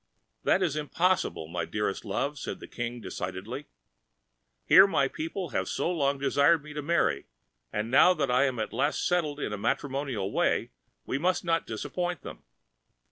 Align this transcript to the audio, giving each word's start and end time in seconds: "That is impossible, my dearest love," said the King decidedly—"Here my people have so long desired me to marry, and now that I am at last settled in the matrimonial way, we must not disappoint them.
"That 0.43 0.63
is 0.63 0.75
impossible, 0.75 1.47
my 1.47 1.63
dearest 1.63 2.03
love," 2.05 2.39
said 2.39 2.59
the 2.59 2.67
King 2.67 3.01
decidedly—"Here 3.01 4.87
my 4.87 5.07
people 5.07 5.49
have 5.49 5.69
so 5.69 5.91
long 5.91 6.17
desired 6.17 6.63
me 6.63 6.73
to 6.73 6.81
marry, 6.81 7.27
and 7.71 7.91
now 7.91 8.15
that 8.15 8.31
I 8.31 8.45
am 8.45 8.57
at 8.57 8.73
last 8.73 9.05
settled 9.05 9.39
in 9.39 9.51
the 9.51 9.59
matrimonial 9.59 10.31
way, 10.31 10.71
we 11.05 11.19
must 11.19 11.45
not 11.45 11.67
disappoint 11.67 12.23
them. 12.23 12.41